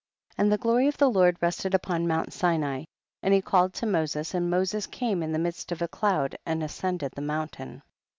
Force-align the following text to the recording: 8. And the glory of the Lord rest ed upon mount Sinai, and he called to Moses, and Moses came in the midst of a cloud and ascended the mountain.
8. 0.31 0.33
And 0.39 0.51
the 0.51 0.57
glory 0.57 0.87
of 0.87 0.97
the 0.97 1.11
Lord 1.11 1.37
rest 1.41 1.63
ed 1.63 1.75
upon 1.75 2.07
mount 2.07 2.33
Sinai, 2.33 2.85
and 3.21 3.35
he 3.35 3.39
called 3.39 3.71
to 3.75 3.85
Moses, 3.85 4.33
and 4.33 4.49
Moses 4.49 4.87
came 4.87 5.21
in 5.21 5.31
the 5.31 5.37
midst 5.37 5.71
of 5.71 5.79
a 5.83 5.87
cloud 5.87 6.35
and 6.43 6.63
ascended 6.63 7.11
the 7.11 7.21
mountain. 7.21 7.83